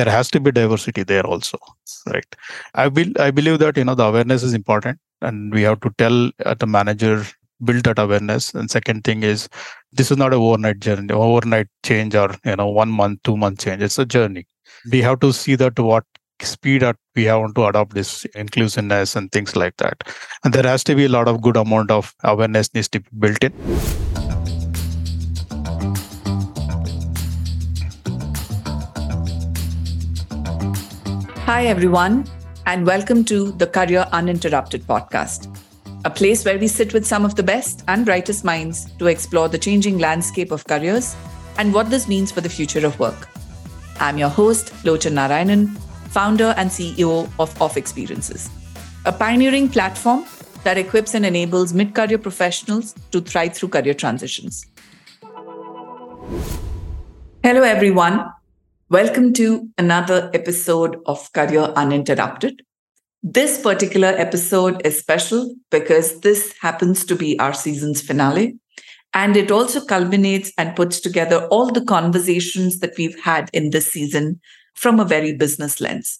[0.00, 1.58] there has to be diversity there also
[2.14, 2.36] right?
[2.74, 5.90] I will i believe that you know the awareness is important and we have to
[5.98, 7.24] tell uh, the manager
[7.64, 8.54] build that awareness.
[8.54, 9.48] And second thing is
[9.92, 13.60] this is not a overnight journey overnight change or you know one month two month
[13.60, 13.82] change.
[13.82, 14.46] It's a journey.
[14.90, 16.04] We have to see that what
[16.42, 20.02] speed at we have to adopt this inclusiveness and things like that.
[20.42, 23.08] And there has to be a lot of good amount of awareness needs to be
[23.18, 24.09] built in
[31.50, 32.26] Hi, everyone,
[32.66, 35.48] and welcome to the Career Uninterrupted podcast,
[36.04, 39.48] a place where we sit with some of the best and brightest minds to explore
[39.48, 41.16] the changing landscape of careers
[41.58, 43.28] and what this means for the future of work.
[43.98, 45.76] I'm your host, Lochan Narayanan,
[46.10, 48.48] founder and CEO of Off Experiences,
[49.04, 50.24] a pioneering platform
[50.62, 54.66] that equips and enables mid career professionals to thrive through career transitions.
[57.42, 58.30] Hello, everyone.
[58.90, 62.62] Welcome to another episode of Career Uninterrupted.
[63.22, 68.58] This particular episode is special because this happens to be our season's finale.
[69.14, 73.92] And it also culminates and puts together all the conversations that we've had in this
[73.92, 74.40] season
[74.74, 76.18] from a very business lens.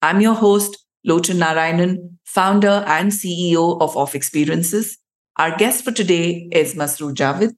[0.00, 4.98] I'm your host, Lochan Narayanan, founder and CEO of Off Experiences.
[5.36, 7.56] Our guest for today is Masroor Javid,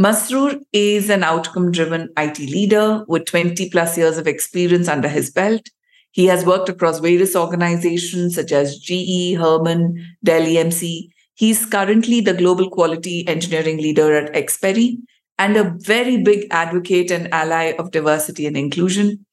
[0.00, 5.30] Masroor is an outcome driven IT leader with 20 plus years of experience under his
[5.30, 5.68] belt.
[6.10, 11.10] He has worked across various organizations such as GE, Harman, Dell EMC.
[11.34, 14.96] He's currently the global quality engineering leader at Xperi
[15.38, 19.26] and a very big advocate and ally of diversity and inclusion.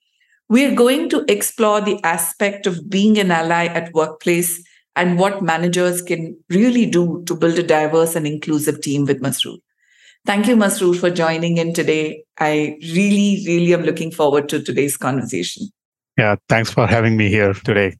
[0.50, 4.62] We're going to explore the aspect of being an ally at workplace
[4.98, 9.60] and what managers can really do to build a diverse and inclusive team with Masroor.
[10.28, 12.22] Thank you, Masroor, for joining in today.
[12.38, 15.70] I really, really am looking forward to today's conversation.
[16.18, 17.96] Yeah, thanks for having me here today.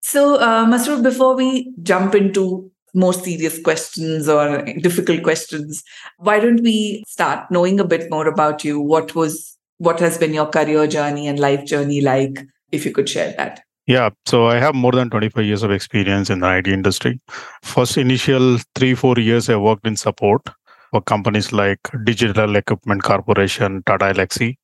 [0.00, 5.84] So, uh, Masroor, before we jump into more serious questions or difficult questions,
[6.16, 8.80] why don't we start knowing a bit more about you?
[8.80, 12.40] What was, what has been your career journey and life journey like?
[12.72, 13.60] If you could share that.
[13.86, 17.20] Yeah, so I have more than 25 years of experience in the IT industry.
[17.62, 20.40] First initial three, four years, I worked in support
[20.90, 24.56] for companies like Digital Equipment Corporation, Tata Elxsi.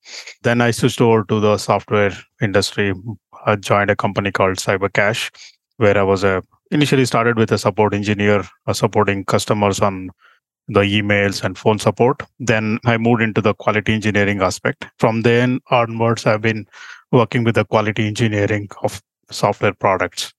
[0.43, 2.11] Then I switched over to the software
[2.41, 2.93] industry.
[3.45, 5.29] I joined a company called Cybercash,
[5.77, 6.41] where I was a
[6.71, 10.09] initially started with a support engineer uh, supporting customers on
[10.67, 12.23] the emails and phone support.
[12.39, 14.85] Then I moved into the quality engineering aspect.
[14.97, 16.65] From then onwards, I've been
[17.11, 20.33] working with the quality engineering of software products.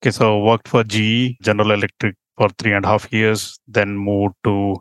[0.00, 4.34] Okay, so worked for GE, General Electric for three and a half years, then moved
[4.44, 4.76] to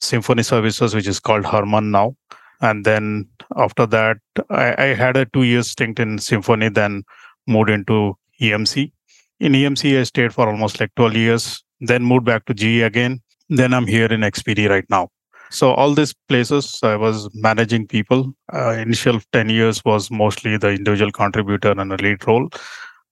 [0.00, 2.16] Symphony Services, which is called Harman now.
[2.60, 4.18] And then after that,
[4.50, 7.04] I, I had a two year stint in Symphony, then
[7.46, 8.92] moved into EMC.
[9.40, 13.20] In EMC, I stayed for almost like 12 years, then moved back to GE again.
[13.48, 15.08] Then I'm here in Xperi right now.
[15.50, 18.34] So all these places, I was managing people.
[18.52, 22.50] Uh, initial 10 years was mostly the individual contributor and a lead role.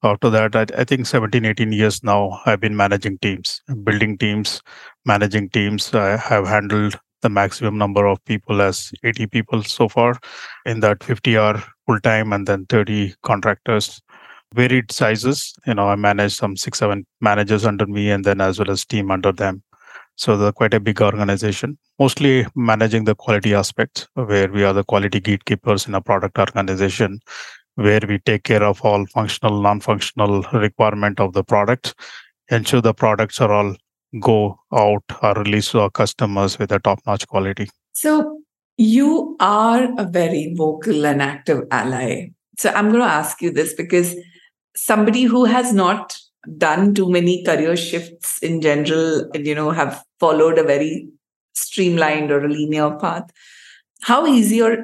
[0.07, 4.63] After that, I, I think 17, 18 years now, I've been managing teams, building teams,
[5.05, 5.93] managing teams.
[5.93, 10.17] I have handled the maximum number of people as 80 people so far
[10.65, 14.01] in that 50 are full time and then 30 contractors.
[14.55, 18.61] Varied sizes you know i manage some six seven managers under me and then as
[18.61, 19.65] well as team under them.
[20.15, 24.85] So they're quite a big organization mostly managing the quality aspects where we are the
[24.85, 27.21] quality gatekeepers in a product organization
[27.77, 31.95] where we take care of all functional non-functional requirement of the product
[32.51, 33.77] ensure the products are all
[34.21, 37.69] go out or release to our customers with a top-notch quality.
[37.93, 38.41] So
[38.77, 42.31] you are a very vocal and active ally.
[42.59, 44.15] So I'm going to ask you this because
[44.77, 46.17] somebody who has not
[46.57, 51.09] done too many career shifts in general and you know have followed a very
[51.55, 53.29] streamlined or a linear path
[54.03, 54.77] how easy or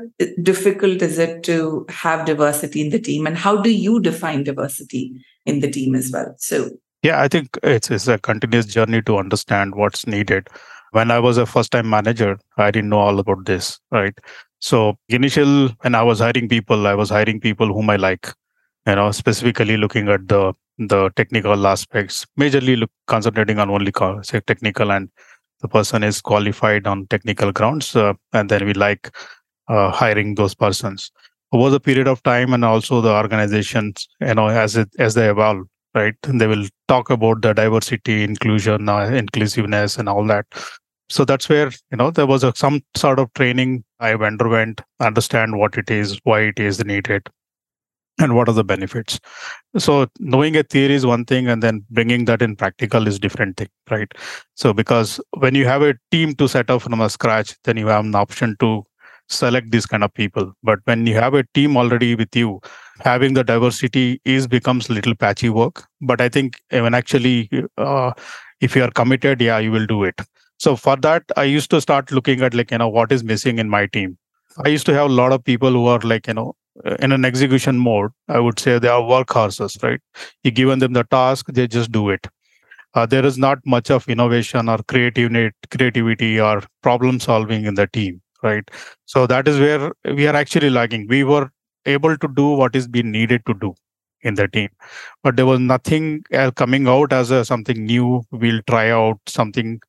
[0.43, 5.13] difficult is it to have diversity in the team and how do you define diversity
[5.47, 6.71] in the team as well so
[7.03, 10.49] yeah, I think it's, it's a continuous journey to understand what's needed.
[10.93, 14.17] When I was a first time manager, I didn't know all about this, right?
[14.61, 18.29] So initial when I was hiring people, I was hiring people whom I like,
[18.87, 23.93] you know, specifically looking at the the technical aspects, majorly look, concentrating on only
[24.23, 25.11] say technical and
[25.63, 29.11] the person is qualified on technical grounds, uh, and then we like
[29.69, 31.11] uh, hiring those persons
[31.53, 35.31] over the period of time and also the organizations you know as it as they
[35.31, 36.15] evolve right?
[36.25, 40.47] And they will talk about the diversity, inclusion, uh, inclusiveness, and all that.
[41.09, 45.59] So that's where you know there was a, some sort of training I underwent, understand
[45.59, 47.29] what it is, why it is needed.
[48.19, 49.19] And what are the benefits?
[49.79, 53.57] So knowing a theory is one thing and then bringing that in practical is different
[53.57, 54.13] thing right?
[54.55, 57.87] So because when you have a team to set up from a scratch then you
[57.89, 58.85] have an option to
[59.29, 60.53] select these kind of people.
[60.63, 62.61] But when you have a team already with you
[63.01, 65.85] having the diversity is becomes little patchy work.
[66.01, 68.13] But i think when actually uh,
[68.61, 70.21] if you are committed yeah you will do it.
[70.59, 73.59] So for that i used to start looking at like you know what is missing
[73.59, 74.19] in my team.
[74.65, 76.55] I used to have a lot of people who are like you know
[77.01, 80.01] in an execution mode i would say they are workhorses right?
[80.43, 82.27] You given them the task they just do it.
[82.95, 87.87] Uh, there is not much of innovation or creativity creativity or problem solving in the
[87.87, 88.71] team right?
[89.07, 91.07] So that is where we are actually lagging.
[91.09, 91.51] We were
[91.87, 93.75] able to do what is being needed to do
[94.23, 94.69] in the team
[95.23, 98.23] but there was nothing uh, coming out as a something new.
[98.31, 99.81] We'll try out something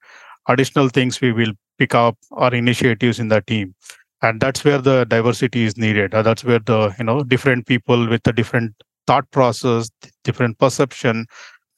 [0.50, 3.76] additional things we will pick up or initiatives in the team
[4.24, 6.16] and that's where the diversity is needed.
[6.16, 8.74] Uh, that's where the you know different people with a different
[9.06, 9.92] thought process
[10.24, 11.26] different perception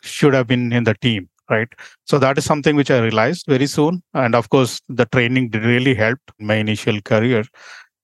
[0.03, 1.67] should have been in the team right?
[2.05, 4.01] So that is something which i realized very soon.
[4.15, 7.43] And of course the training really helped my initial career.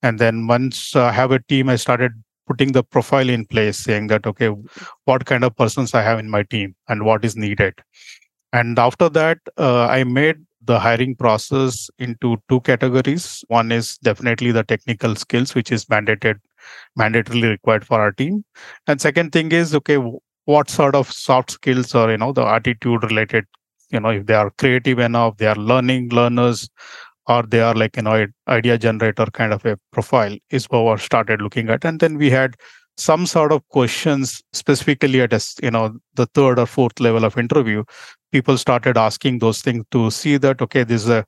[0.03, 2.11] And then once i have a team i started
[2.47, 4.49] putting the profile in place saying that okay
[5.05, 7.73] what kind of persons i have in my team and what is needed.
[8.53, 13.44] And after that uh, i made the hiring process into two categories.
[13.48, 16.36] One is definitely the technical skills which is mandated
[16.98, 18.44] mandatorily required for our team.
[18.88, 19.98] And second thing is okay
[20.46, 23.46] what sort of soft skills or you know the attitude related
[23.90, 26.69] you know if they are creative enough they are learning learners
[27.28, 30.98] or they are like you know idea generator kind of a profile is what we
[30.98, 31.86] started looking at.
[31.86, 32.56] And then we had
[32.97, 37.38] some sort of questions specifically at a, you know the third or fourth level of
[37.38, 37.83] interview
[38.31, 41.25] people started asking those things to see that okay this is a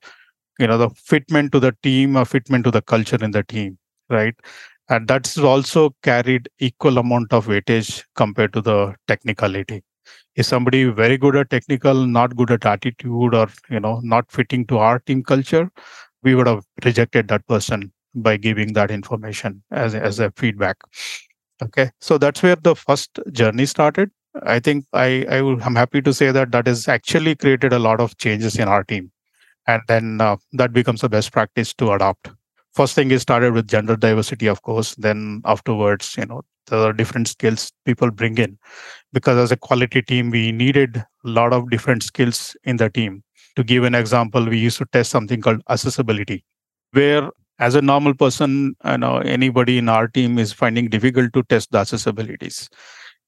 [0.58, 3.78] you know the fitment to the team a fitment to the culture in the team
[4.10, 4.34] right?
[4.88, 9.82] And that's also carried equal amount of weightage compared to the technicality.
[10.36, 14.66] Is somebody very good at technical not good at attitude or you know not fitting
[14.66, 15.70] to our team culture?
[16.22, 20.76] We would have rejected that person by giving that information as, as a feedback
[21.62, 21.90] okay.
[22.00, 24.10] So that's where the first journey started.
[24.42, 28.00] I think i, I i'm happy to say that that has actually created a lot
[28.00, 29.12] of changes in our team.
[29.68, 32.30] And then uh, that becomes a best practice to adopt.
[32.74, 34.94] First thing is started with gender diversity of course.
[34.96, 38.58] Then afterwards you know the different skills people bring in.
[39.12, 43.22] Because as a quality team we needed a lot of different skills in the team.
[43.56, 46.44] To give an example we used to test something called accessibility
[46.92, 51.42] where as a normal person you know anybody in our team is finding difficult to
[51.44, 52.68] test the accessibilities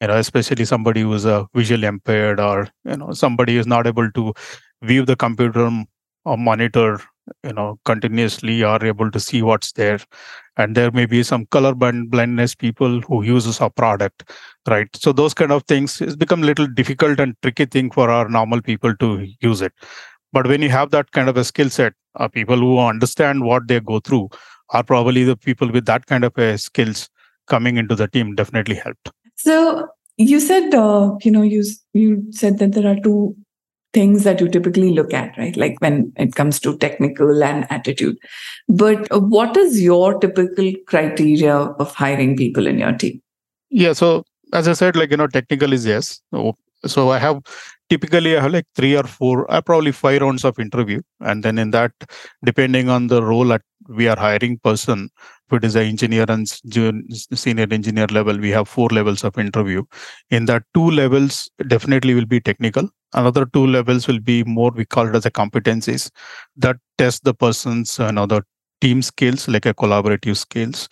[0.00, 3.66] you know especially somebody who is a visually impaired or you know somebody who is
[3.66, 4.32] not able to
[4.82, 5.70] view the computer
[6.24, 7.00] or monitor
[7.44, 9.98] you know continuously are able to see what's there.
[10.58, 14.32] And there may be some color blindness people who uses our product
[14.68, 14.88] right?
[14.96, 18.28] So those kind of things has become a little difficult and tricky thing for our
[18.28, 19.72] normal people to use it
[20.36, 23.68] but when you have that kind of a skill set uh, people who understand what
[23.68, 24.28] they go through
[24.70, 27.08] are probably the people with that kind of a skills
[27.54, 32.58] coming into the team definitely helped so you said uh, you know you you said
[32.58, 33.36] that there are two
[33.96, 35.56] things that you typically look at, right?
[35.56, 38.18] Like when it comes to technical and attitude.
[38.68, 43.22] But what is your typical criteria of hiring people in your team?
[43.70, 43.94] Yeah.
[43.94, 46.20] So as I said, like, you know, technical is yes.
[46.84, 47.40] So I have
[47.88, 51.00] typically I have like three or four, uh, probably five rounds of interview.
[51.20, 51.92] And then in that,
[52.44, 55.10] depending on the role at we are hiring person,
[55.48, 59.84] if it is an engineer and senior engineer level, we have four levels of interview.
[60.30, 62.88] In that two levels, definitely will be technical.
[63.14, 66.10] Another two levels will be more, we call it as a competencies
[66.56, 68.26] that test the person's, you know,
[68.80, 70.88] team skills, like a collaborative skills.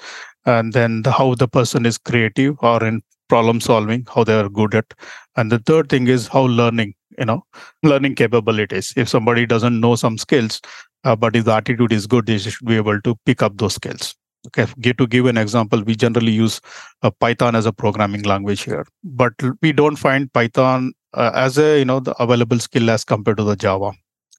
[0.46, 4.49] And then the, how the person is creative or in problem solving, how they are
[4.49, 4.93] good at.
[5.37, 7.45] And the third thing is how learning, you know,
[7.83, 8.93] learning capabilities.
[8.97, 10.61] If somebody doesn't know some skills,
[11.04, 13.75] uh, but if the attitude is good, they should be able to pick up those
[13.75, 14.14] skills.
[14.49, 16.61] Okay, to give an example, we generally use
[17.02, 21.78] uh, Python as a programming language here, but we don't find Python uh, as a
[21.78, 23.93] you know the available skill as compared to the Java.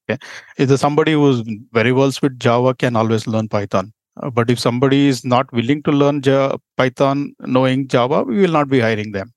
[0.07, 0.19] Okay,
[0.59, 3.93] if somebody who's very well with Java can always learn Python,
[4.33, 8.69] but if somebody is not willing to learn J- Python knowing Java, we will not
[8.69, 9.33] be hiring them.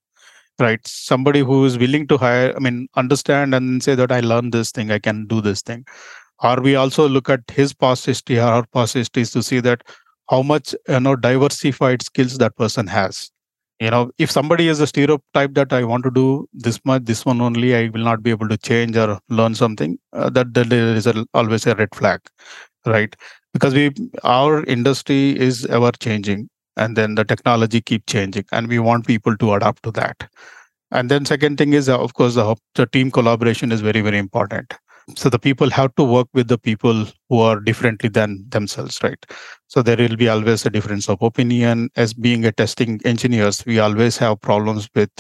[0.61, 4.53] Right, somebody who is willing to hire, I mean, understand and say that I learned
[4.53, 5.87] this thing, I can do this thing.
[6.43, 9.83] Or we also look at his past history or her past histories to see that
[10.31, 13.31] how much you know diversified skills that person has.
[13.81, 17.25] You know if somebody is a stereotype that i want to do this much this
[17.25, 20.69] one only i will not be able to change or learn something uh, that, that
[20.69, 22.21] there is a, always a red flag
[22.87, 23.15] right
[23.53, 23.91] because we
[24.25, 29.37] our industry is ever changing and then the technology keep changing and we want people
[29.37, 30.29] to adapt to that.
[30.91, 34.75] And then second thing is of course the, the team collaboration is very very important
[35.17, 39.25] so the people have to work with the people who are differently than themselves right?
[39.67, 41.91] So there will be always a difference of opinion.
[41.97, 45.11] As being a testing engineers we always have problems with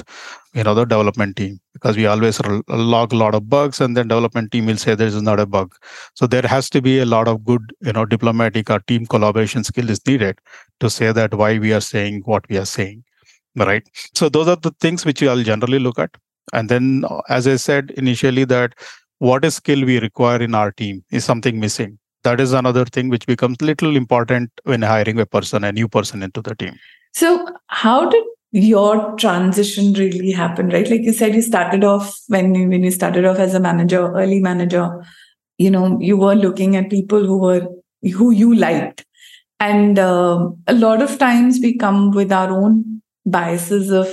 [0.55, 4.09] you know the development team because we always log a lot of bugs and then
[4.09, 5.75] development team will say this is not a bug.
[6.15, 9.65] So there has to be a lot of good you know diplomatic or team collaboration
[9.65, 10.39] skill is needed
[10.81, 13.05] to say that why we are saying what we are saying
[13.57, 13.83] right?
[14.15, 16.11] So those are the things which i'll generally look at.
[16.53, 18.75] And then uh, as i said initially that
[19.19, 21.99] what is skill we require in our team is something missing.
[22.25, 26.23] That is another thing which becomes little important when hiring a person a new person
[26.23, 26.79] into the team.
[27.13, 30.89] So how did your transition really happen right?
[30.89, 34.13] Like you said you started off when you, when you started off as a manager
[34.15, 35.05] early manager
[35.59, 37.69] you know you were looking at people who were
[38.03, 39.05] who you liked.
[39.61, 44.09] And uh, a lot of times we come with our own biases of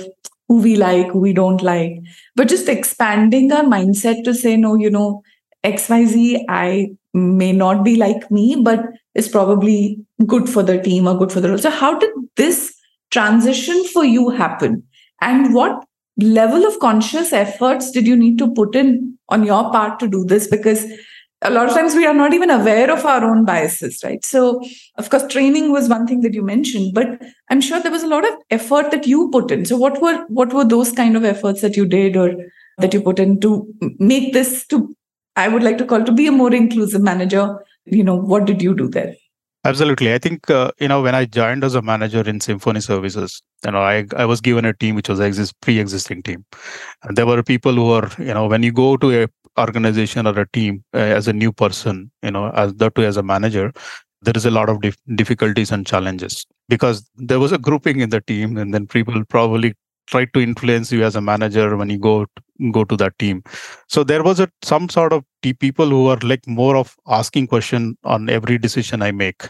[0.48, 1.98] who we like, who we don't like,
[2.34, 5.22] but just expanding our mindset to say, no, you know,
[5.64, 8.84] XYZ, I may not be like me, but
[9.14, 11.58] is probably good for the team or good for the role.
[11.58, 12.74] So, how did this
[13.10, 14.82] transition for you happen?
[15.20, 15.84] And what
[16.18, 20.24] level of conscious efforts did you need to put in on your part to do
[20.24, 20.46] this?
[20.46, 20.84] Because
[21.42, 24.62] a lot of times we are not even aware of our own biases right so
[24.96, 28.08] of course training was one thing that you mentioned but i'm sure there was a
[28.08, 31.24] lot of effort that you put in so what were what were those kind of
[31.24, 32.34] efforts that you did or
[32.78, 33.66] that you put in to
[33.98, 34.94] make this to
[35.36, 37.46] i would like to call to be a more inclusive manager
[37.84, 39.14] you know what did you do there
[39.64, 40.14] Absolutely.
[40.14, 43.72] I think, uh, you know, when I joined as a manager in Symphony Services, you
[43.72, 46.44] know, I, I was given a team which was exist pre-existing team.
[47.02, 49.26] And there were people who are, you know, when you go to a
[49.58, 53.16] organization or a team uh, as a new person, you know, as that too as
[53.16, 53.72] a manager,
[54.22, 58.10] there is a lot of dif- difficulties and challenges because there was a grouping in
[58.10, 59.74] the team, and then people probably
[60.06, 63.42] tried to influence you as a manager when you go to, go to that team.
[63.88, 67.96] So there was a some sort of people who are like more of asking question
[68.04, 69.48] on every decision I make,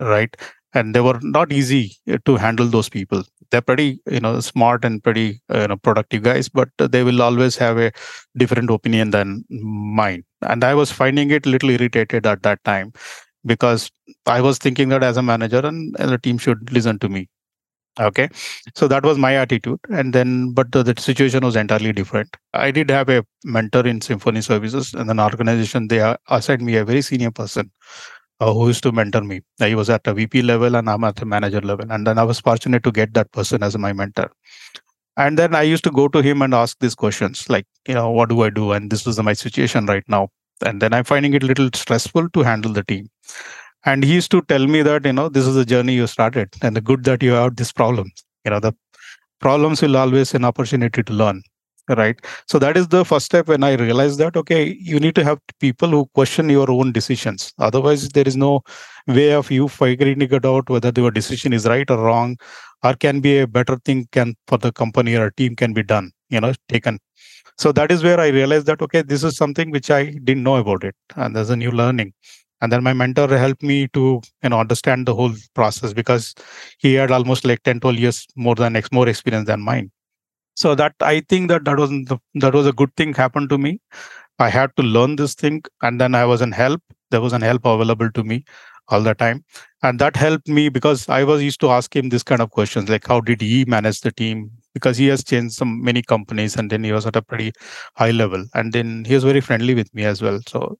[0.00, 0.34] right?
[0.78, 3.24] And they were not easy to handle those people.
[3.50, 7.22] They're pretty you know smart and pretty uh, you know productive guys but they will
[7.22, 7.90] always have a
[8.36, 10.24] different opinion than mine.
[10.42, 12.92] And i was finding it a little irritated at that time
[13.52, 13.90] because
[14.26, 17.28] i was thinking that as a manager and, and the team should listen to me.
[18.00, 18.28] Okay?
[18.74, 19.80] So that was my attitude.
[19.90, 22.36] And then but the, the, situation was entirely different.
[22.52, 26.84] I did have a mentor in symphony services and an organization they assigned me a
[26.84, 27.72] very senior person
[28.40, 29.40] uh, who used to mentor me.
[29.58, 31.90] He was at a VP level and I'm at the manager level.
[31.90, 34.30] And then I was fortunate to get that person as my mentor.
[35.16, 38.10] And then I used to go to him and ask these questions like, you know,
[38.10, 38.72] what do I do?
[38.72, 40.28] And this is my situation right now.
[40.64, 43.08] And then I'm finding it a little stressful to handle the team.
[43.84, 46.50] And he used to tell me that, you know, this is the journey you started
[46.62, 48.10] and the good that you have this problem.
[48.44, 48.72] You know, the
[49.40, 51.42] problems will always an opportunity to learn
[51.96, 52.20] right?
[52.46, 55.38] So that is the first step when i realized that okay you need to have
[55.60, 57.52] people who question your own decisions.
[57.58, 58.62] Otherwise there is no
[59.06, 62.36] way of you figuring it out whether your decision is right or wrong
[62.82, 66.10] or can be a better thing can for the company or team can be done
[66.30, 66.98] you know taken.
[67.58, 70.56] So that is where i realized that okay this is something which i didn't know
[70.56, 72.12] about it and there's a new learning.
[72.60, 76.34] And then my mentor helped me to you know understand the whole process because
[76.78, 79.90] he had almost like 10 12 years more than more experience than mine
[80.60, 81.90] so that i think that that was
[82.44, 83.80] that was a good thing happened to me.
[84.40, 86.82] I had to learn this thing and then i was in help.
[87.10, 88.44] There was an help available to me
[88.88, 89.44] all the time.
[89.82, 92.88] And that helped me because i was used to ask him this kind of questions
[92.94, 94.50] like how did he manage the team?
[94.74, 97.52] Because he has changed some many companies and then he was at a pretty
[97.96, 98.44] high level.
[98.54, 100.40] And then he was very friendly with me as well.
[100.48, 100.78] So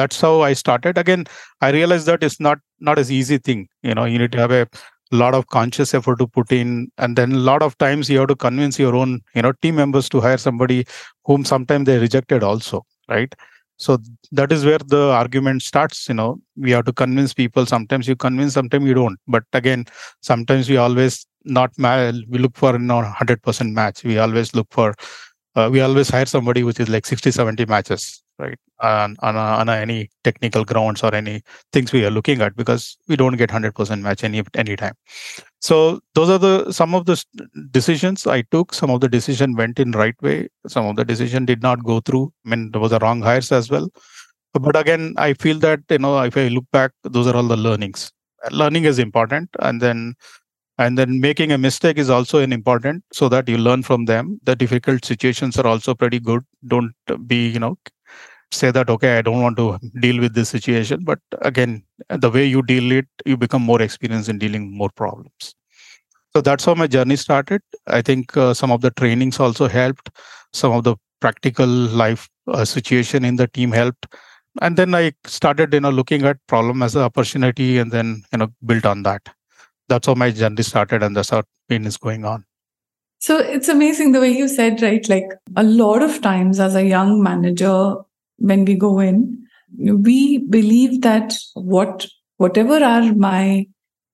[0.00, 0.98] that's how i started.
[1.04, 1.26] Again
[1.60, 3.68] i realized that it's not not as easy thing.
[3.82, 4.66] You know you need to have a
[5.12, 8.28] lot of conscious effort to put in and then a lot of times you have
[8.28, 10.84] to convince your own you know team members to hire somebody
[11.24, 13.34] whom sometimes they rejected also right?
[13.76, 13.98] So
[14.32, 16.40] that is where the argument starts you know.
[16.56, 17.66] We have to convince people.
[17.66, 19.18] Sometimes you convince sometimes you don't.
[19.26, 19.86] But again
[20.20, 24.04] sometimes we always not ma- we look for you know 100% match.
[24.04, 24.94] We always look for
[25.56, 29.56] uh, we always hire somebody which is like 60 70 matches right on on, uh,
[29.60, 33.50] on any technical grounds or any things we are looking at because we don't get
[33.50, 34.94] 100% match any any time.
[35.60, 37.22] So those are the some of the
[37.70, 38.74] decisions i took.
[38.74, 40.48] Some of the decision went in right way.
[40.66, 42.32] Some of the decision did not go through.
[42.46, 43.88] I mean there was a wrong hires as well.
[44.52, 47.56] But again i feel that you know if i look back those are all the
[47.56, 48.10] learnings.
[48.50, 50.14] Learning is important and then
[50.78, 54.40] and then making a mistake is also an important so that you learn from them.
[54.42, 56.42] The difficult situations are also pretty good.
[56.66, 56.92] Don't
[57.26, 57.76] be you know
[58.54, 59.66] say that okay i don't want to
[60.00, 64.28] deal with this situation but again the way you deal it you become more experienced
[64.28, 65.54] in dealing more problems
[66.36, 67.62] So that's how my journey started.
[67.86, 70.10] I think uh, some of the trainings also helped.
[70.60, 74.08] Some of the practical life uh, situation in the team helped.
[74.60, 78.38] And then I started, you know, looking at problem as an opportunity, and then you
[78.38, 79.30] know built on that.
[79.88, 82.44] That's how my journey started, and that's how pain is going on.
[83.18, 85.08] So it's amazing the way you said, right?
[85.08, 87.96] Like a lot of times as a young manager,
[88.38, 89.46] when we go in,
[89.78, 93.66] we believe that what whatever are my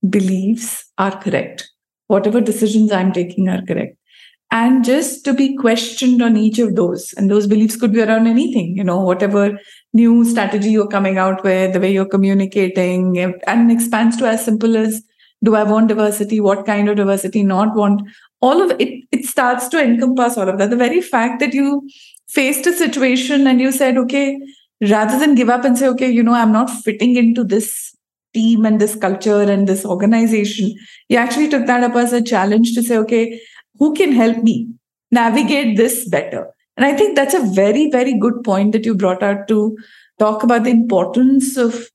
[0.08, 1.68] beliefs are correct.
[2.08, 3.96] Whatever decisions i'm taking are correct.
[4.52, 8.26] And just to be questioned on each of those and those beliefs could be around
[8.26, 9.56] anything you know whatever
[9.92, 14.76] new strategy you're coming out with the way you're communicating and expands to as simple
[14.76, 15.02] as
[15.42, 16.40] do i want diversity?
[16.40, 17.42] What kind of diversity?
[17.42, 18.02] Not want
[18.40, 20.70] all of it it starts to encompass all of that.
[20.70, 21.88] The very fact that you
[22.32, 24.38] faced a situation and you said okay
[24.80, 27.94] rather than give up and say, okay, you know, I'm not fitting into this
[28.32, 30.74] team and this culture and this organization,
[31.08, 33.40] you actually took that up as a challenge to say, okay,
[33.78, 34.68] who can help me
[35.10, 36.48] navigate this better?
[36.76, 39.76] And I think that's a very, very good point that you brought out to
[40.18, 41.88] talk about the importance of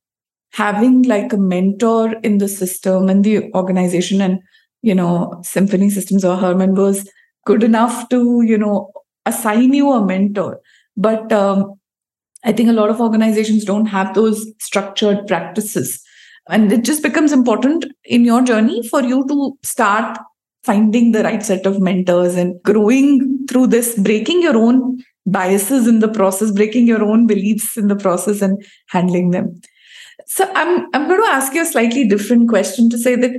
[0.51, 4.21] having like a mentor in the system and the organization.
[4.21, 4.39] And,
[4.81, 7.09] you know, Symphony Systems or Harman was
[7.45, 8.91] good enough to, you know,
[9.25, 10.59] assign you a mentor.
[10.97, 11.79] But um,
[12.43, 16.01] I think a lot of organizations don't have those structured practices.
[16.47, 20.19] And it just becomes important in your journey for you to start
[20.63, 25.99] finding the right set of mentors and growing through this, breaking your own biases in
[25.99, 29.59] the process, breaking your own beliefs in the process and handling them.
[30.27, 33.31] So I'm I'm going to ask you a slightly different question to say that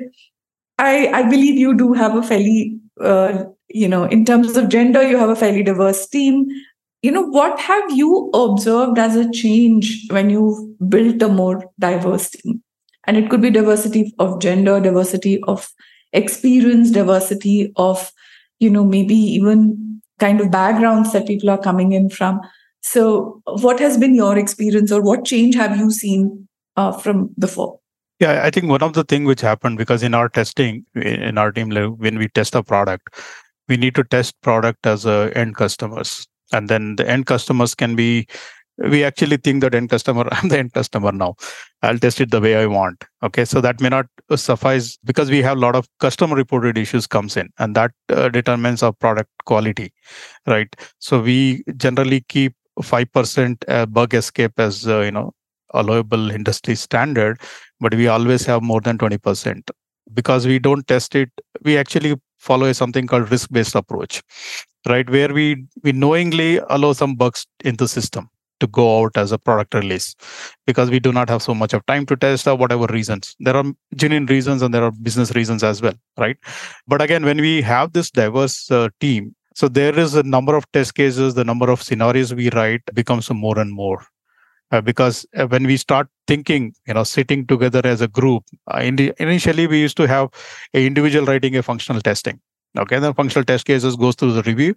[0.78, 5.02] I I believe you do have a fairly uh, you know in terms of gender
[5.02, 6.46] you have a fairly diverse team.
[7.02, 10.58] You know what have you observed as a change when you've
[10.88, 12.62] built a more diverse team?
[13.04, 15.68] And it could be diversity of gender diversity of
[16.12, 18.10] experience diversity of
[18.58, 22.40] you know maybe even kind of backgrounds that people are coming in from.
[22.82, 27.80] So what has been your experience or what change have you seen uh, from before?
[28.18, 31.52] Yeah i think one of the things which happened because in our testing in our
[31.52, 31.68] team
[32.04, 33.18] when we test a product
[33.68, 36.26] we need to test product as a end customers.
[36.52, 38.26] And then the end customers can be
[38.78, 41.34] we actually think that end customer i'm the end customer now.
[41.82, 43.04] I'll test it the way i want.
[43.22, 47.06] Okay so that may not suffice because we have a lot of customer reported issues
[47.06, 49.92] comes in and that uh, determines our product quality
[50.46, 50.74] right?
[50.98, 55.32] So we generally keep 5% uh, bug escape as uh, you know
[55.74, 57.40] allowable industry standard
[57.80, 59.70] but we always have more than 20%
[60.14, 61.30] because we don't test it
[61.64, 62.14] we actually
[62.50, 64.22] follow a something called risk based approach
[64.88, 65.08] right?
[65.10, 68.28] Where we we knowingly allow some bugs in the system
[68.60, 70.14] to go out as a product release
[70.66, 73.36] because we do not have so much of time to test or whatever reasons.
[73.38, 76.36] There are genuine reasons and there are business reasons as well right?
[76.86, 80.70] But again when we have this diverse uh, team so there is a number of
[80.72, 84.06] test cases the number of scenarios we write becomes more and more
[84.72, 88.78] uh, because uh, when we start thinking you know sitting together as a group uh,
[88.78, 90.28] in the, initially we used to have
[90.74, 92.40] a individual writing a functional testing.
[92.78, 94.74] Okay the functional test cases goes through the review.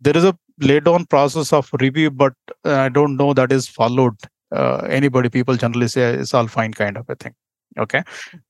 [0.00, 2.34] There is a laid down process of review but
[2.64, 4.16] uh, i don't know that is followed
[4.52, 5.28] uh, anybody.
[5.28, 7.34] People generally say it's all fine kind of a thing.
[7.78, 8.02] Okay?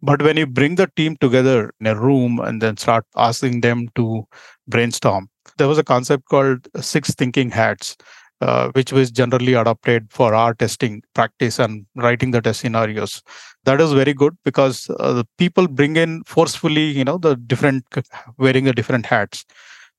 [0.02, 3.88] But when you bring the team together in a room and then start asking them
[3.96, 4.24] to
[4.68, 7.96] brainstorm there was a concept called six thinking hats
[8.40, 13.22] uh, which was generally adopted for our testing practice and writing the test scenarios.
[13.64, 17.84] That is very good because uh, people bring in forcefully you know the different
[18.38, 19.44] wearing the different hats.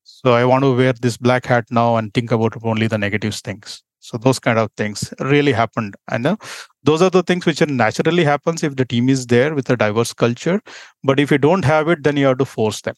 [0.04, 3.36] So i want to wear this black hat now and think about only the negative
[3.36, 3.84] things.
[4.00, 5.95] So those kind of things really happened.
[6.10, 6.38] And uh,
[6.84, 10.13] those are the things which naturally happens if the team is there with a diverse
[10.13, 10.62] culture.
[11.04, 12.95] But if you don't have it then you have to force them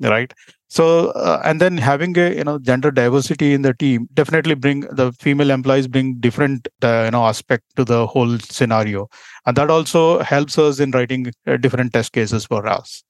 [0.00, 0.32] right?
[0.68, 4.80] So uh, and then having a you know gender diversity in the team definitely bring
[4.80, 9.08] the female employees bring different uh, you know aspect to the whole scenario.
[9.46, 13.02] And that also helps us in writing uh, different test cases for us.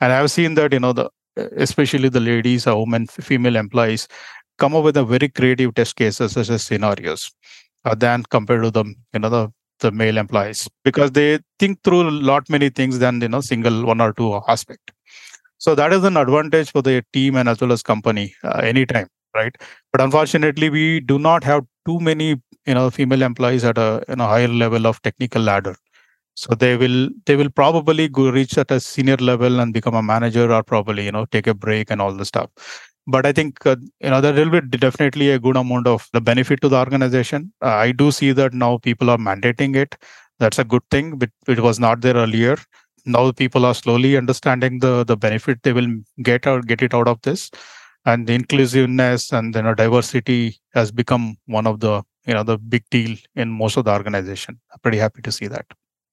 [0.00, 1.08] And i've seen that you know the
[1.56, 4.06] especially the ladies or women female employees
[4.58, 7.32] come up with a very creative test cases such as scenarios
[7.84, 9.48] uh, than compared to the you know the
[9.80, 10.68] the male employees.
[10.84, 14.40] Because they think through a lot many things than you know single one or two
[14.48, 14.93] aspect
[15.64, 19.08] so that is an advantage for the team and as well as company uh, anytime,
[19.34, 19.54] right?
[19.92, 22.28] But unfortunately, we do not have too many,
[22.66, 25.74] you know, female employees at a you know, higher level of technical ladder.
[26.36, 30.02] So they will they will probably go reach at a senior level and become a
[30.02, 32.50] manager or probably you know take a break and all the stuff.
[33.06, 36.20] But I think uh, you know there will be definitely a good amount of the
[36.20, 37.52] benefit to the organization.
[37.62, 39.96] Uh, I do see that now people are mandating it.
[40.40, 42.56] That's a good thing, but it was not there earlier
[43.04, 45.88] now people are slowly understanding the the benefit they will
[46.22, 47.50] get or get it out of this.
[48.06, 52.58] And the inclusiveness and you know diversity has become one of the you know the
[52.58, 54.60] big deal in most of the organization.
[54.72, 55.66] I'm pretty happy to see that.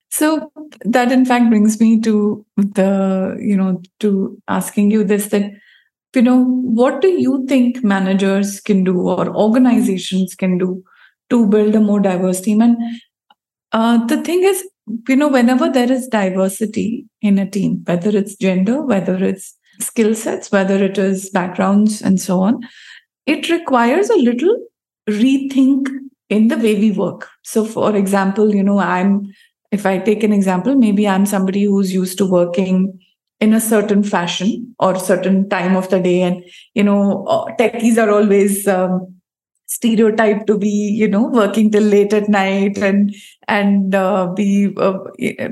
[0.10, 0.52] So
[0.84, 5.52] that in fact brings me to the you know to asking you this that
[6.16, 10.84] you know what do you think managers can do or organizations can do
[11.30, 12.62] to build a more diverse team?
[12.62, 12.78] And
[13.72, 14.68] uh, the thing is
[15.08, 20.14] you know whenever there is diversity in a team whether it's gender whether it's skill
[20.14, 22.60] sets whether it is backgrounds and so on
[23.26, 24.58] it requires a little
[25.10, 25.88] rethink
[26.30, 27.30] in the way we work.
[27.44, 29.32] So for example you know i'm
[29.72, 33.00] if I take an example, maybe I'm somebody who's used to working
[33.40, 36.44] in a certain fashion or certain time of the day, and
[36.76, 39.16] you know, uh, techies are always um,
[39.72, 40.70] stereotyped to be,
[41.02, 43.16] you know, working till late at night and
[43.48, 44.98] and uh, be uh,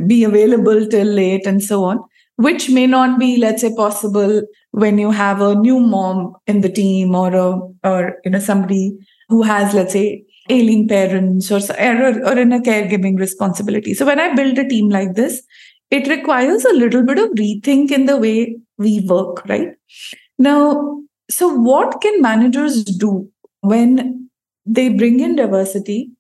[0.08, 2.02] be available till late and so on,
[2.36, 6.74] which may not be, let's say, possible when you have a new mom in the
[6.82, 7.48] team or a
[7.84, 8.84] or you know somebody
[9.30, 13.94] who has, let's say, ailing parents or, or, or in a caregiving responsibility.
[13.94, 15.44] So when I build a team like this,
[15.92, 19.70] it requires a little bit of rethink in the way we work, right?
[20.38, 23.30] Now, so what can managers do
[23.62, 24.30] when
[24.66, 26.12] they bring in diversity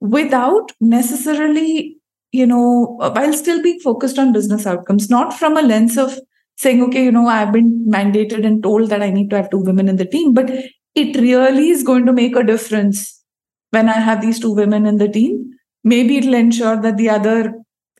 [0.00, 1.96] without necessarily,
[2.32, 6.18] you know, while still being focused on business outcomes, not from a lens of
[6.56, 9.62] saying, okay, you know, I've been mandated and told that I need to have two
[9.62, 10.50] women in the team, but
[10.94, 13.22] it really is going to make a difference
[13.70, 15.50] when I have these two women in the team,
[15.84, 17.52] maybe it'll ensure that the other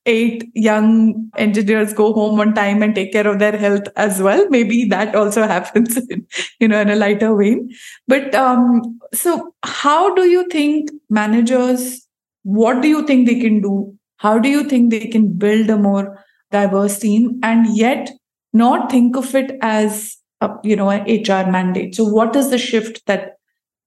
[0.07, 4.49] eight young engineers go home on time and take care of their health as well.
[4.49, 6.27] Maybe that also happens, in,
[6.61, 7.71] you know, in a lighter vein.
[8.09, 12.07] But um, so, how do you think managers?
[12.45, 13.97] What do you think they can do?
[14.19, 18.11] How do you think they can build a more diverse team and yet
[18.53, 21.95] not think of it as a, you know an HR mandate?
[21.95, 23.35] So, what is the shift that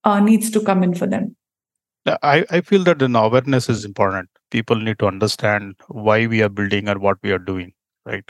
[0.04, 1.36] uh, needs to come in for them?
[2.22, 4.30] I, I feel that an awareness is important.
[4.50, 7.72] People need to understand why we are building and what we are doing,
[8.04, 8.24] right?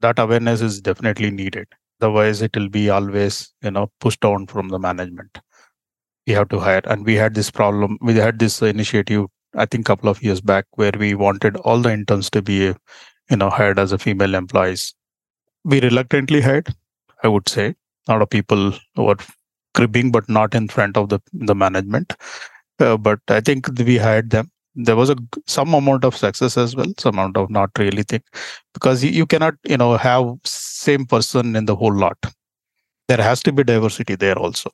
[0.00, 1.68] That awareness is definitely needed.
[2.00, 5.38] Otherwise, it will be always, you know, pushed down from the management.
[6.26, 6.82] We have to hire.
[6.84, 10.66] And we had this problem, we had this initiative, I think, couple of years back,
[10.72, 12.74] where we wanted all the interns to be,
[13.30, 14.94] you know, hired as a female employees.
[15.64, 16.74] We reluctantly hired,
[17.22, 17.74] I would say.
[18.08, 19.16] A lot of people were
[19.74, 22.14] cribbing, but not in front of the, the management
[22.80, 24.50] uh, but I think we hired them.
[24.76, 28.22] There was a some amount of success as well, some amount of not really thing,
[28.74, 32.18] because you, you cannot you know have same person in the whole lot.
[33.08, 34.70] There has to be diversity there also,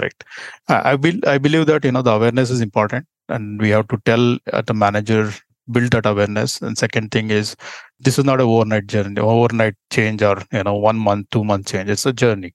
[0.00, 0.24] right?
[0.68, 3.88] I, I will I believe that you know the awareness is important, and we have
[3.88, 5.32] to tell uh, the manager
[5.70, 7.56] build that awareness and second thing is
[8.00, 11.68] this is not a overnight journey overnight change or you know one month two month
[11.68, 12.52] change it's a journey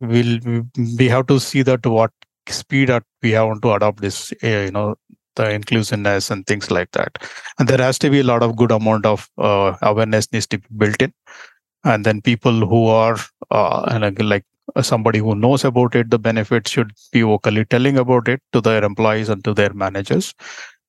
[0.00, 0.38] we'll
[0.98, 2.10] we have to see that what
[2.48, 4.94] speed at we want to adopt this uh, you know
[5.36, 7.18] the inclusiveness and things like that.
[7.58, 10.58] And there has to be a lot of good amount of uh, awareness needs to
[10.58, 11.12] be built in.
[11.84, 13.16] And then people who are
[13.50, 14.44] uh, and like
[14.80, 18.82] somebody who knows about it the benefits should be vocally telling about it to their
[18.82, 20.34] employees and to their managers.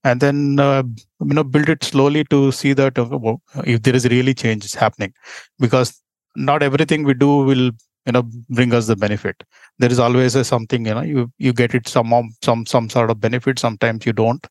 [0.04, 0.84] And then uh,
[1.20, 4.76] you know build it slowly to see that uh, if there is really change is
[4.76, 5.14] happening.
[5.60, 6.02] Because
[6.36, 7.72] not everything we do will
[8.06, 9.44] you know bring us the benefit.
[9.80, 12.14] There is always a something you know you you get it some
[12.44, 14.46] some some sort of benefit sometimes you don't.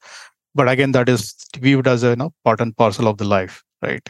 [0.55, 3.63] But again that is viewed as a you know part and parcel of the life
[3.83, 4.09] right?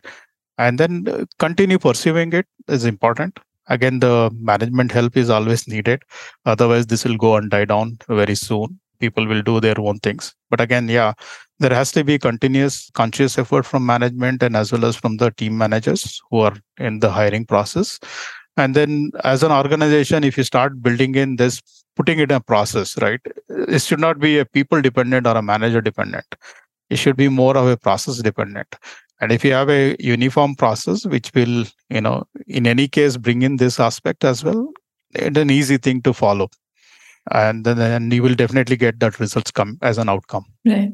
[0.58, 3.38] And then uh, continue pursuing it is important.
[3.68, 6.02] Again the management help is always needed.
[6.44, 8.78] Otherwise this will go and die down very soon.
[9.00, 10.34] People will do their own things.
[10.50, 11.12] But again yeah
[11.60, 15.30] there has to be continuous conscious effort from management and as well as from the
[15.30, 18.00] team managers who are in the hiring process
[18.56, 21.60] and then as an organization if you start building in this
[21.96, 25.42] putting it in a process right it should not be a people dependent or a
[25.42, 26.34] manager dependent.
[26.90, 28.76] It should be more of a process dependent.
[29.20, 33.42] And if you have a uniform process which will you know in any case bring
[33.42, 34.72] in this aspect as well
[35.14, 36.50] it's an easy thing to follow.
[37.30, 40.44] And then, then you will definitely get that results come as an outcome.
[40.66, 40.92] Right.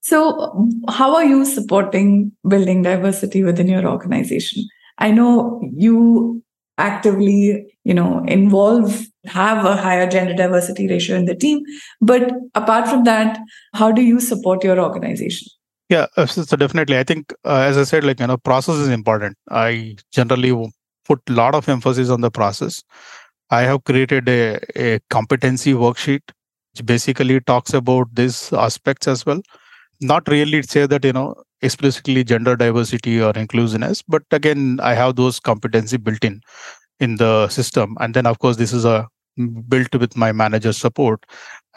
[0.00, 4.64] So how are you supporting building diversity within your organization?
[4.98, 6.42] I know you
[6.78, 11.62] actively you know involve have a higher gender diversity ratio in the team.
[12.00, 13.38] But apart from that
[13.74, 15.48] how do you support your organization?
[15.88, 16.98] Yeah uh, so definitely.
[16.98, 19.36] I think uh, as i said like you know process is important.
[19.50, 20.52] I generally
[21.04, 22.82] put a lot of emphasis on the process.
[23.50, 26.22] I have created a, a competency worksheet
[26.72, 29.40] which basically talks about these aspects as well.
[30.00, 35.16] Not really say that you know explicitly gender diversity or inclusiveness but again i have
[35.16, 36.40] those competency built in
[37.00, 37.96] in the system.
[38.00, 39.08] And then of course this is a
[39.68, 41.24] built with my manager support.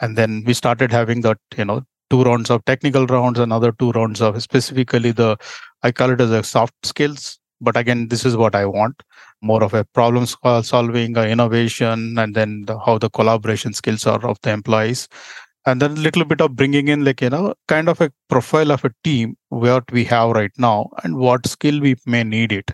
[0.00, 3.92] And then we started having that you know two rounds of technical rounds another two
[3.92, 5.36] rounds of specifically the
[5.82, 7.38] i call it as a soft skills.
[7.60, 9.02] But again this is what i want
[9.42, 10.26] more of a problem
[10.62, 15.08] solving uh, innovation and then the, how the collaboration skills are of the employees
[15.66, 18.72] and then a little bit of bringing in like you know kind of a profile
[18.72, 22.70] of a team what we have right now and what skill we may need it.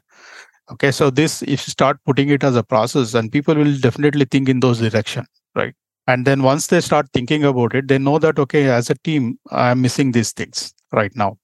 [0.70, 4.24] Okay so this if you start putting it as a process and people will definitely
[4.24, 5.74] think in those direction right?
[6.08, 9.38] And then once they start thinking about it they know that okay as a team
[9.50, 11.38] i'm missing these things right now.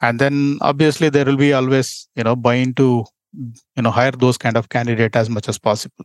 [0.00, 3.04] And then obviously there will be always you know buying to
[3.76, 6.04] you know hire those kind of candidate as much as possible.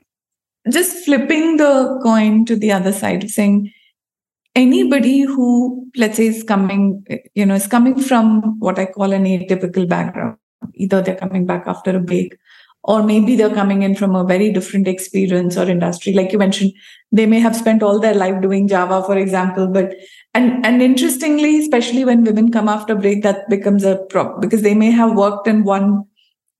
[0.70, 3.72] Just flipping the coin to the other side saying
[4.62, 5.50] anybody who
[5.96, 6.84] let's say is coming
[7.36, 10.38] you know is coming from what i call an atypical background
[10.76, 12.38] either they're coming back after a break
[12.84, 16.14] or maybe they're coming in from a very different experience or industry.
[16.14, 16.74] Like you mentioned
[17.12, 19.96] they may have spent all their life doing java for example but
[20.34, 24.76] and and interestingly especially when women come after break that becomes a problem because they
[24.76, 26.04] may have worked in one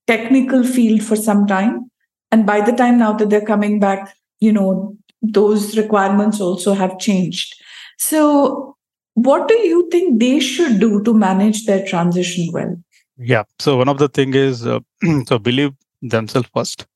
[0.08, 1.88] technical field for some time
[2.32, 6.98] and by the time now that they're coming back you know those requirements also have
[6.98, 7.54] changed
[8.00, 8.76] so
[9.14, 12.76] what do you think they should do to manage their transition well?
[13.18, 14.80] Yeah so one of the thing is uh,
[15.26, 16.86] so believe themselves first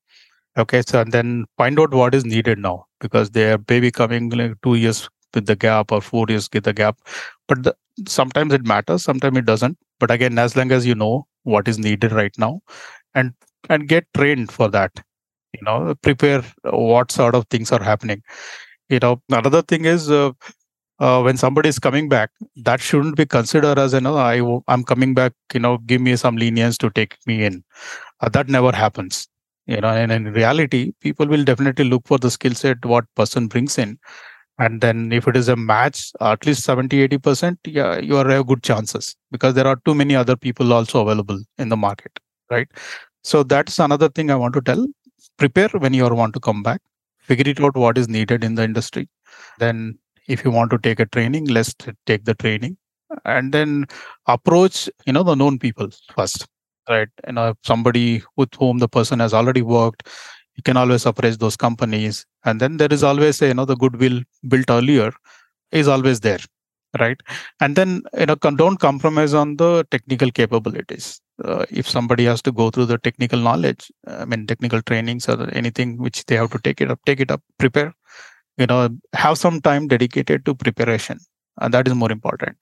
[0.57, 0.81] okay?
[0.85, 4.53] So and then find out what is needed now because they are maybe coming like
[4.63, 6.97] two years with the gap or four years with the gap.
[7.47, 7.75] But the,
[8.07, 9.77] sometimes it matters sometimes it doesn't.
[9.99, 12.61] But again as long as you know what is needed right now
[13.13, 13.33] and
[13.69, 14.91] and get trained for that
[15.53, 18.21] you know prepare what sort of things are happening.
[18.89, 20.31] You know another thing is uh,
[20.99, 24.83] uh, when somebody is coming back, that shouldn't be considered as you know I I'm
[24.83, 25.33] coming back.
[25.53, 27.63] You know, give me some lenience to take me in.
[28.21, 29.27] Uh, that never happens.
[29.67, 33.47] You know, and in reality, people will definitely look for the skill set what person
[33.47, 33.97] brings in,
[34.59, 38.29] and then if it is a match, at least 70 80 percent, yeah, you are
[38.29, 42.11] have good chances because there are too many other people also available in the market,
[42.49, 42.67] right?
[43.23, 44.87] So that's another thing I want to tell.
[45.37, 46.81] Prepare when you want to come back.
[47.19, 49.09] Figure it out what is needed in the industry.
[49.59, 51.73] Then if you want to take a training let's
[52.05, 52.77] take the training
[53.25, 53.85] and then
[54.27, 56.47] approach you know the known people first
[56.89, 57.09] right?
[57.27, 60.07] You know somebody with whom the person has already worked
[60.55, 64.21] you can always approach those companies and then there is always you know the goodwill
[64.47, 65.11] built earlier
[65.71, 66.39] is always there
[66.99, 67.19] right?
[67.59, 71.21] And then you know don't compromise on the technical capabilities.
[71.43, 75.49] Uh, if somebody has to go through the technical knowledge i mean technical trainings or
[75.51, 77.93] anything which they have to take it up take it up prepare
[78.57, 81.19] you know have some time dedicated to preparation.
[81.61, 82.57] And that is more important.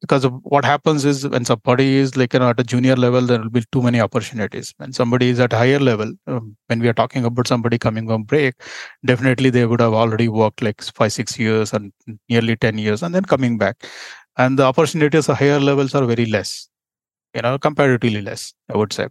[0.00, 3.40] Because what happens is when somebody is like you know at a junior level there
[3.40, 4.74] will be too many opportunities.
[4.78, 8.24] When somebody is at higher level um, when we are talking about somebody coming from
[8.24, 8.54] break
[9.06, 11.92] definitely they would have already worked like five six years and
[12.28, 13.84] nearly 10 years and then coming back.
[14.36, 16.68] And the opportunities at higher levels are very less
[17.34, 19.06] you know comparatively less i would say.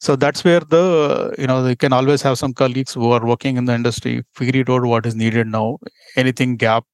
[0.00, 3.56] So that's where the you know you can always have some colleagues who are working
[3.56, 5.78] in the industry figure it out what is needed now
[6.16, 6.84] anything gap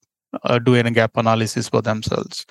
[0.45, 2.47] uh, do any gap analysis for themselves.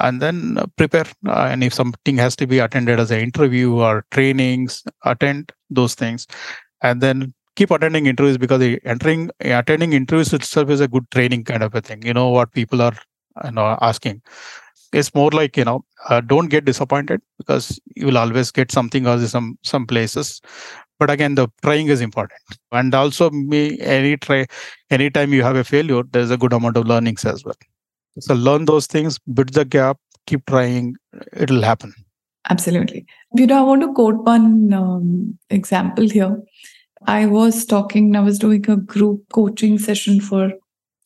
[0.00, 3.74] And then uh, prepare uh, and if something has to be attended as an interview
[3.76, 6.26] or trainings attend those things.
[6.82, 11.62] And then keep attending interviews because entering attending interviews itself is a good training kind
[11.62, 12.02] of a thing.
[12.04, 12.94] You know what people are
[13.44, 14.22] you know asking
[14.92, 19.06] it's more like you know uh, don't get disappointed because you will always get something
[19.06, 20.40] or some some places.
[20.98, 22.40] But again the trying is important.
[22.72, 24.46] And also me any try
[24.90, 27.54] anytime you have a failure there's a good amount of learnings as well.
[28.20, 30.96] So learn those things bridge the gap keep trying
[31.32, 31.94] it'll happen.
[32.50, 33.06] Absolutely.
[33.34, 36.40] You know i want to quote one um, example here.
[37.06, 40.52] I was talking i was doing a group coaching session for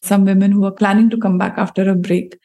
[0.03, 2.39] some women who are planning to come back after a break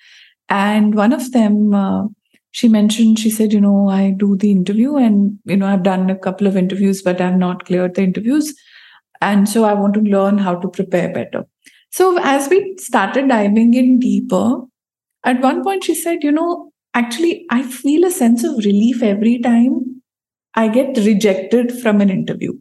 [0.49, 2.05] and one of them, uh,
[2.51, 6.09] she mentioned, she said, you know, I do the interview and, you know, I've done
[6.09, 8.55] a couple of interviews, but I've not cleared the interviews.
[9.21, 11.45] And so I want to learn how to prepare better.
[11.91, 14.61] So as we started diving in deeper,
[15.23, 19.39] at one point she said, you know, actually, I feel a sense of relief every
[19.39, 20.01] time
[20.55, 22.53] I get rejected from an interview.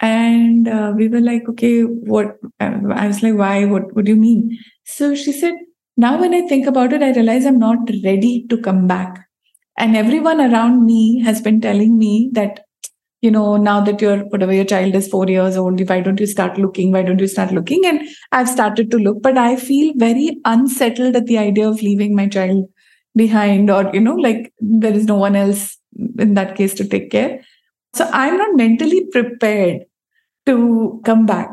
[0.00, 2.36] And uh, we were like, okay, what?
[2.58, 3.64] I was like, why?
[3.64, 4.58] What, what do you mean?
[4.84, 5.54] So she said,
[5.96, 9.26] now, when I think about it, I realize I'm not ready to come back.
[9.78, 12.60] And everyone around me has been telling me that,
[13.20, 16.26] you know, now that your whatever your child is four years old, why don't you
[16.26, 16.92] start looking?
[16.92, 17.84] Why don't you start looking?
[17.86, 22.14] And I've started to look, but I feel very unsettled at the idea of leaving
[22.14, 22.68] my child
[23.16, 25.78] behind or you know like there is no one else
[26.18, 27.40] in that case to take care
[27.94, 29.82] so i'm not mentally prepared
[30.46, 31.48] to come back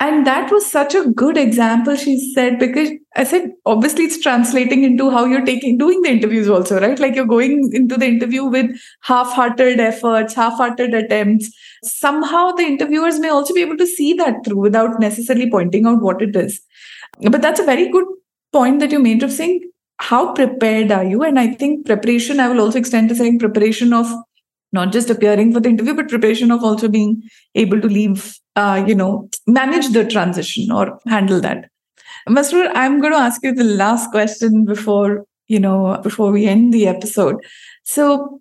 [0.00, 2.90] and that was such a good example she said because
[3.22, 6.98] i said obviously it's translating into how you're taking doing the interviews also right?
[6.98, 8.70] Like you're going into the interview with
[9.02, 11.50] half-hearted efforts half-hearted attempts.
[11.82, 16.02] Somehow the interviewers may also be able to see that through without necessarily pointing out
[16.02, 16.60] what it is.
[17.20, 18.06] But that's a very good
[18.52, 21.22] point that you made of saying how prepared are you?
[21.22, 24.12] And i think preparation i will also extend to saying preparation of
[24.72, 27.22] not just appearing for the interview but preparation of also being
[27.54, 31.68] able to leave uh, you know manage the transition or handle that
[32.28, 36.72] Masroor, i'm going to ask you the last question before you know before we end
[36.72, 37.36] the episode
[37.84, 38.40] so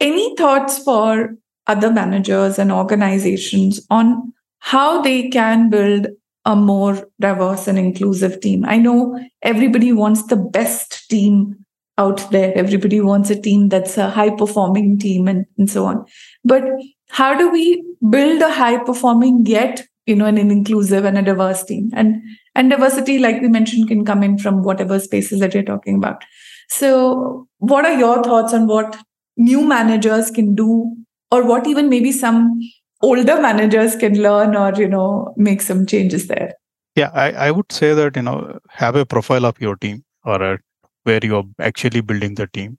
[0.00, 1.34] any thoughts for
[1.66, 6.06] other managers and organizations on how they can build
[6.44, 11.66] a more diverse and inclusive team i know everybody wants the best team
[11.98, 12.56] out there.
[12.56, 16.04] Everybody wants a team that's a high performing team and, and so on.
[16.44, 16.64] But
[17.08, 21.64] how do we build a high performing yet, you know, an inclusive and a diverse
[21.64, 21.90] team?
[21.94, 22.22] And
[22.56, 26.24] and diversity, like we mentioned, can come in from whatever spaces that you're talking about.
[26.68, 28.96] So what are your thoughts on what
[29.36, 30.96] new managers can do,
[31.30, 32.60] or what even maybe some
[33.02, 36.54] older managers can learn or, you know, make some changes there?
[36.96, 40.42] Yeah, I, I would say that, you know, have a profile of your team or
[40.42, 40.58] a
[41.06, 42.78] where you're actually building the team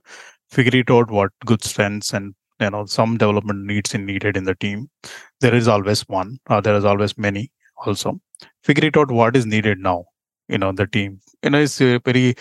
[0.50, 4.44] figure it out what good strengths and you know some development needs in needed in
[4.44, 4.90] the team
[5.42, 7.50] there is always one uh, there is always many
[7.86, 8.20] also
[8.64, 10.06] figure it out what is needed now
[10.50, 11.20] you know the team.
[11.44, 12.36] You know it's uh, very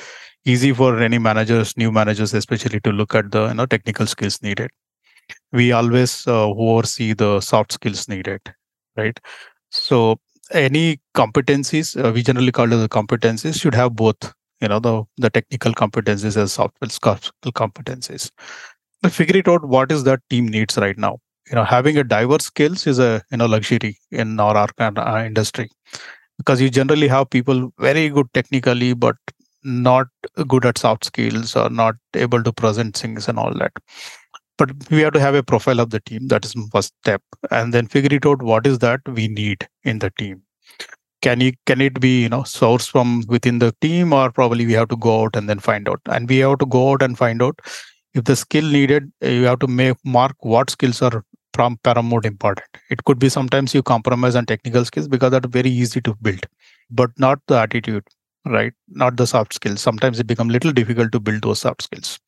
[0.45, 4.43] easy for any managers new managers especially to look at the you know technical skills
[4.43, 4.71] needed.
[5.53, 8.41] We always uh, oversee the soft skills needed
[8.97, 9.19] right?
[9.71, 10.19] So
[10.53, 15.05] any competencies uh, we generally call it the competencies should have both you know the
[15.19, 18.31] the technical competencies as soft skills competencies.
[19.03, 21.19] But figure it out what is that team needs right now
[21.51, 25.71] you know having a diverse skills is a you know luxury in our, our industry.
[26.39, 29.17] Because you generally have people very good technically but
[29.65, 30.09] not
[30.49, 33.73] good at soft skills or not able to present things and all that.
[34.59, 36.29] But we have to have a profile of the team.
[36.29, 37.23] That is first step.
[37.51, 40.43] And then figure it out what is that we need in the team.
[41.23, 44.75] Can you can it be you know sourced from within the team or probably we
[44.75, 46.01] have to go out and then find out.
[46.07, 47.59] And we have to go out and find out
[48.15, 51.25] if the skill needed you have to make mark what skills are
[51.57, 52.67] paramount important.
[52.91, 56.47] It could be sometimes you compromise on technical skills because that's very easy to build
[56.91, 58.05] but not the attitude
[58.47, 58.73] right?
[58.89, 59.81] Not the soft skills.
[59.81, 62.19] Sometimes it becomes little difficult to build those soft skills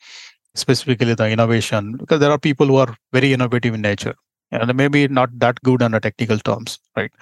[0.54, 4.14] specifically the innovation because there are people who are very innovative in nature
[4.50, 7.12] and maybe not that good on the technical terms right?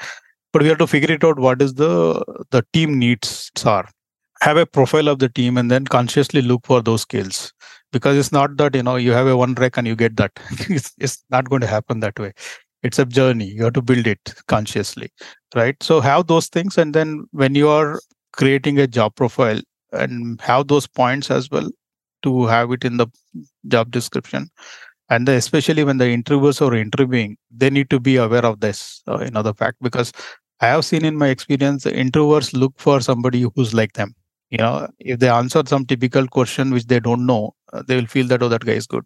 [0.53, 3.89] But we have to figure it out what is the the team needs are
[4.43, 7.53] have a profile of the team and then consciously look for those skills.
[7.93, 10.33] Because it's not that you know you have a one rec and you get that.
[10.69, 12.33] It's, it's not going to happen that way.
[12.83, 13.47] It's a journey.
[13.47, 15.11] You have to build it consciously
[15.55, 15.81] right?
[15.83, 18.01] So have those things and then when you are
[18.33, 19.61] creating a job profile
[19.93, 21.71] and have those points as well
[22.23, 23.07] to have it in the
[23.69, 24.49] job description.
[25.11, 29.03] And the, especially when the interviewers are interviewing they need to be aware of this
[29.09, 30.13] uh, you know the fact because
[30.61, 34.15] I have seen in my experience introverts look for somebody who's like them.
[34.51, 38.07] You know, if they answer some typical question which they don't know, uh, they will
[38.07, 39.05] feel that oh that guy is good.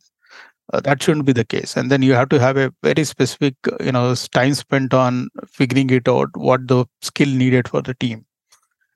[0.72, 1.76] Uh, that shouldn't be the case.
[1.76, 5.28] And then you have to have a very specific, uh, you know, time spent on
[5.48, 8.26] figuring it out what the skill needed for the team.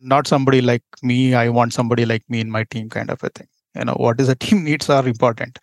[0.01, 1.35] Not somebody like me.
[1.35, 3.49] I want somebody like me in my team, kind of a thing.
[3.77, 5.59] You know, what is the team needs are important.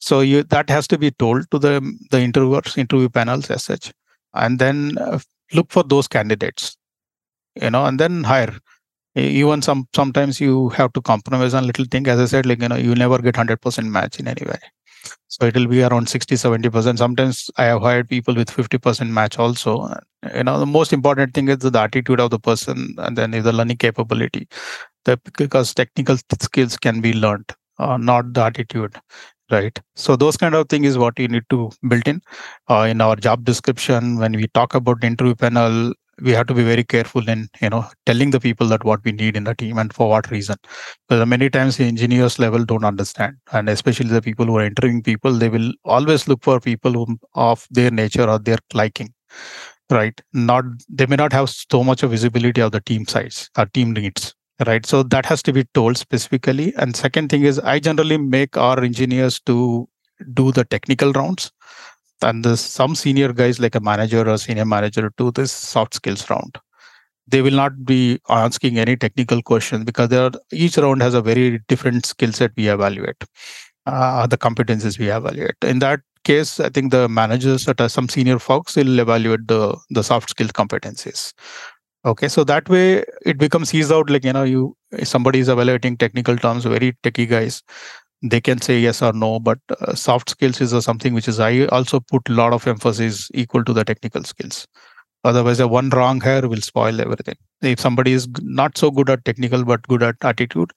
[0.00, 3.92] So you that has to be told to the the interviewers, interview panels as such,
[4.34, 5.18] and then uh,
[5.54, 6.76] look for those candidates
[7.60, 8.54] you know and then hire
[9.16, 12.06] even some sometimes you have to compromise on little thing.
[12.08, 14.58] As i said like you know you never get 100% match in any way.
[15.28, 19.38] So it will be around 60 70% sometimes i have hired people with 50% match
[19.38, 19.88] also.
[20.34, 23.44] You know the most important thing is the attitude of the person and then is
[23.44, 24.48] the learning capability.
[25.04, 28.96] The, because technical skills can be learned uh, not the attitude
[29.50, 29.78] right?
[29.94, 32.20] So those kind of thing is what you need to build in
[32.68, 34.18] uh, in our job description.
[34.18, 37.84] When we talk about interview panel we have to be very careful in you know
[38.06, 40.56] telling the people that what we need in the team and for what reason.
[41.08, 43.36] Because many times the engineers level don't understand.
[43.52, 47.18] And especially the people who are interviewing people they will always look for people who
[47.34, 49.12] of their nature or their liking
[49.90, 50.20] right?
[50.32, 53.92] Not they may not have so much of visibility of the team size or team
[53.92, 54.34] needs
[54.66, 54.86] right?
[54.86, 56.74] So that has to be told specifically.
[56.76, 59.88] And second thing is i generally make our engineers to
[60.32, 61.52] do the technical rounds
[62.22, 66.28] and the, some senior guys like a manager or senior manager do this soft skills
[66.30, 66.58] round.
[67.28, 71.60] They will not be asking any technical questions because are, each round has a very
[71.68, 73.22] different skill set we evaluate.
[73.86, 75.54] Uh, the competencies we evaluate.
[75.62, 79.60] In that case i think the managers at some senior folks will evaluate the
[79.90, 81.32] the soft skill competencies.
[82.04, 85.96] Okay so that way it becomes eased out like you know you somebody is evaluating
[85.96, 87.62] technical terms very techy guys
[88.22, 91.66] they can say yes or no but uh, soft skills is something which is i
[91.66, 94.66] also put a lot of emphasis equal to the technical skills
[95.26, 97.34] Otherwise, a one wrong hair will spoil everything.
[97.60, 100.72] If somebody is not so good at technical but good at attitude,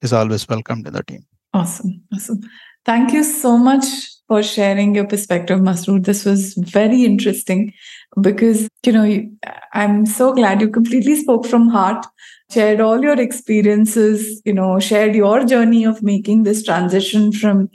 [0.00, 1.26] is always welcomed in the team.
[1.52, 2.40] Awesome, awesome.
[2.86, 3.84] Thank you so much
[4.30, 6.02] for sharing your perspective, Masroor.
[6.04, 7.72] This was very interesting
[8.20, 9.06] because you know
[9.74, 12.06] I'm so glad you completely spoke from heart,
[12.52, 17.68] shared all your experiences, you know, shared your journey of making this transition from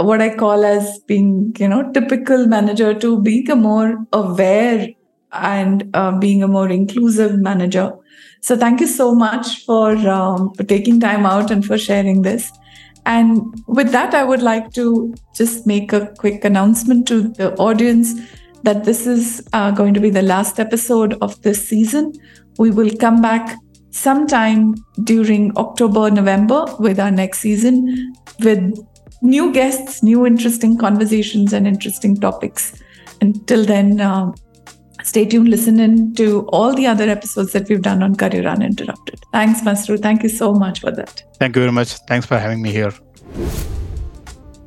[0.00, 4.88] what I call as being, you know, typical manager to being a more aware
[5.32, 7.92] and uh, being a more inclusive manager.
[8.40, 12.52] So thank you so much for, um, for taking time out and for sharing this.
[13.08, 18.12] And with that, I would like to just make a quick announcement to the audience
[18.64, 22.12] that this is uh, going to be the last episode of this season.
[22.58, 23.56] We will come back
[23.90, 28.78] sometime during October, November with our next season with
[29.22, 32.74] new guests, new interesting conversations, and interesting topics.
[33.22, 34.32] Until then, uh,
[35.08, 39.18] Stay tuned, listen in to all the other episodes that we've done on Career Uninterrupted.
[39.32, 39.98] Thanks, Masroor.
[39.98, 41.22] Thank you so much for that.
[41.38, 41.94] Thank you very much.
[42.08, 42.92] Thanks for having me here.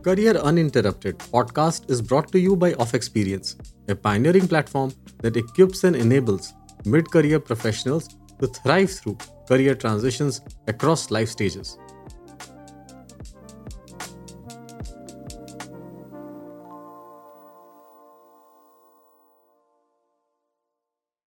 [0.01, 3.55] Career Uninterrupted podcast is brought to you by Off Experience,
[3.87, 6.53] a pioneering platform that equips and enables
[6.85, 11.77] mid career professionals to thrive through career transitions across life stages.